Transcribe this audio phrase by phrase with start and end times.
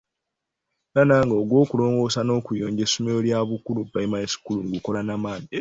[0.93, 5.49] Era nange ogw’okulongoosa n’okuyonja essomero lya Bukulu primary school ngukola na maanyi.